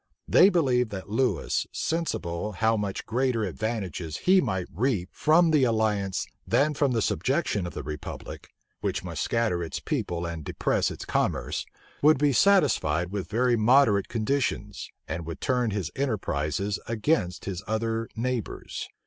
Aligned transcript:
They 0.27 0.49
believed 0.49 0.89
that 0.89 1.11
Lewis, 1.11 1.67
sensible 1.71 2.53
how 2.53 2.75
much 2.75 3.05
greater 3.05 3.43
advantages 3.43 4.17
he 4.17 4.41
might 4.41 4.65
reap 4.73 5.09
from 5.11 5.51
the 5.51 5.63
alliance 5.63 6.25
than 6.47 6.73
from 6.73 6.93
the 6.93 7.03
subjection 7.03 7.67
of 7.67 7.75
the 7.75 7.83
republic, 7.83 8.49
which 8.79 9.03
must 9.03 9.21
scatter 9.21 9.61
its 9.61 9.79
people 9.79 10.25
and 10.25 10.43
depress 10.43 10.89
its 10.89 11.05
commerce, 11.05 11.67
would 12.01 12.17
be 12.17 12.33
satisfied 12.33 13.11
with 13.11 13.29
very 13.29 13.55
moderate 13.55 14.07
conditions, 14.07 14.89
and 15.07 15.23
would 15.27 15.39
turn 15.39 15.69
his 15.69 15.91
enterprises 15.95 16.79
against 16.87 17.45
his 17.45 17.61
other 17.67 18.09
neighbors. 18.15 18.89